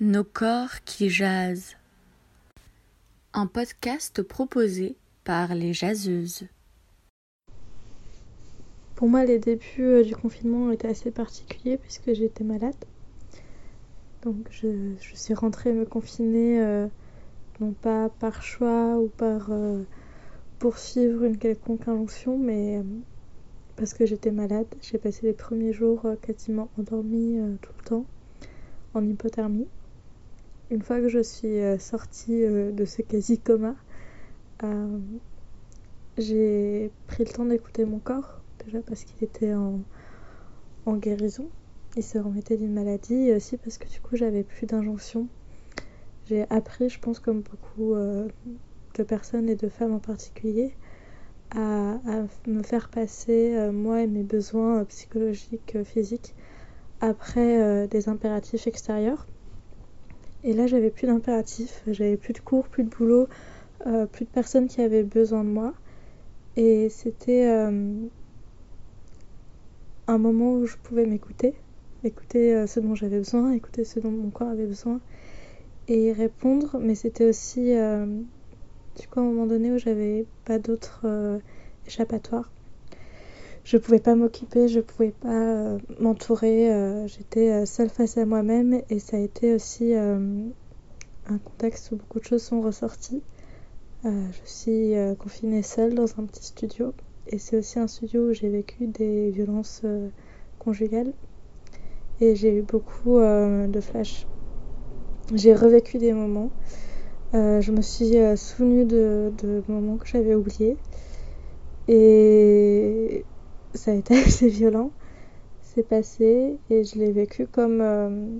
[0.00, 1.76] Nos corps qui jasent.
[3.32, 6.48] Un podcast proposé par les jaseuses.
[8.96, 12.74] Pour moi, les débuts euh, du confinement étaient assez particuliers puisque j'étais malade.
[14.22, 16.88] Donc je, suis rentrée me confiner euh,
[17.60, 19.84] non pas par choix ou par euh,
[20.58, 22.82] poursuivre une quelconque injonction, mais
[23.76, 24.66] parce que j'étais malade.
[24.82, 28.06] J'ai passé les premiers jours quasiment endormie tout le temps
[28.94, 29.68] en hypothermie.
[30.74, 33.76] Une fois que je suis euh, sortie euh, de ce quasi-coma,
[34.64, 34.98] euh,
[36.18, 39.84] j'ai pris le temps d'écouter mon corps, déjà parce qu'il était en,
[40.96, 41.48] guérison,
[41.96, 45.28] il se remettait d'une maladie, et aussi parce que du coup j'avais plus d'injonctions.
[46.26, 50.74] J'ai appris, je pense comme beaucoup de personnes et de femmes en particulier,
[51.52, 52.00] à,
[52.48, 56.34] me faire passer moi et mes besoins psychologiques, physiques,
[57.00, 59.24] après des impératifs extérieurs.
[60.46, 63.28] Et là, j'avais plus d'impératif, j'avais plus de cours, plus de boulot,
[63.86, 65.72] euh, plus de personnes qui avaient besoin de moi.
[66.56, 67.94] Et c'était euh,
[70.06, 71.54] un moment où je pouvais m'écouter,
[72.04, 75.00] écouter euh, ce dont j'avais besoin, écouter ce dont mon corps avait besoin
[75.88, 76.78] et répondre.
[76.78, 77.72] Mais c'était aussi
[79.00, 81.06] du coup un moment donné où j'avais pas d'autre
[81.86, 82.50] échappatoire
[83.64, 88.26] je pouvais pas m'occuper, je pouvais pas euh, m'entourer, euh, j'étais euh, seule face à
[88.26, 93.22] moi-même et ça a été aussi un contexte où beaucoup de choses sont ressorties.
[94.04, 96.92] je suis confinée seule dans un petit studio
[97.26, 99.82] et c'est aussi un studio où j'ai vécu des violences
[100.58, 101.14] conjugales
[102.20, 104.26] et j'ai eu beaucoup de flashs.
[105.34, 106.50] J'ai revécu des moments.
[107.32, 110.76] je me suis souvenue de, de moments que j'avais oubliés.
[111.88, 113.24] Et
[113.74, 114.90] ça a été assez violent.
[115.62, 118.38] C'est passé et je l'ai vécu comme euh,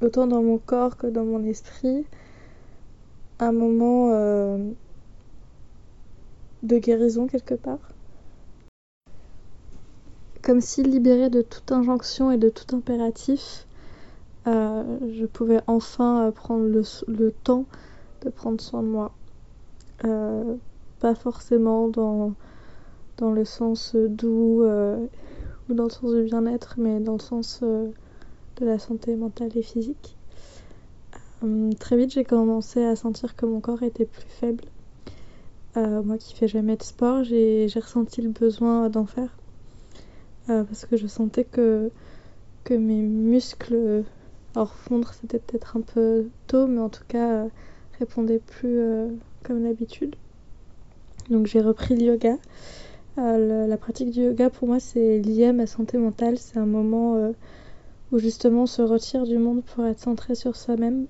[0.00, 2.06] autant dans mon corps que dans mon esprit
[3.40, 4.70] un moment euh,
[6.62, 7.80] de guérison quelque part.
[10.42, 13.66] Comme si libérée de toute injonction et de tout impératif,
[14.46, 17.66] euh, je pouvais enfin prendre le, le, temps
[18.22, 19.12] de prendre soin de moi.
[21.00, 22.34] pas forcément dans
[23.20, 25.06] dans le sens euh, doux euh,
[25.68, 27.88] ou dans le sens du bien-être, mais dans le sens euh,
[28.56, 30.16] de la santé mentale et physique.
[31.78, 34.64] très vite, j'ai commencé à sentir que mon corps était plus faible.
[35.76, 39.34] moi qui fais jamais de sport, j'ai ressenti le besoin d'en faire.
[40.46, 41.90] parce que je sentais que,
[42.64, 44.04] que mes muscles,
[44.54, 47.46] alors fondre c'était peut-être un peu tôt, mais en tout cas
[47.98, 48.78] répondaient plus
[49.42, 50.16] comme d'habitude.
[51.30, 52.36] Donc j'ai repris le yoga.
[53.18, 56.38] Euh, la pratique du yoga, pour moi, c'est lié à ma santé mentale.
[56.38, 57.32] C'est un moment euh,
[58.12, 61.06] où justement on se retire du monde pour être centré sur soi-même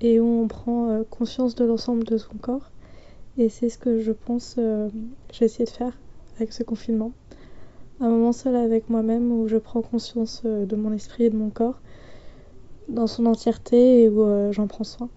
[0.00, 2.70] et où on prend euh, conscience de l'ensemble de son corps.
[3.38, 4.56] Et c'est ce que je pense
[5.32, 5.92] j'ai essayé de faire
[6.36, 7.12] avec ce confinement.
[8.00, 11.50] Un moment seul avec moi-même où je prends conscience de mon esprit et de mon
[11.50, 11.80] corps
[12.88, 15.08] dans son entièreté et où j'en prends soin.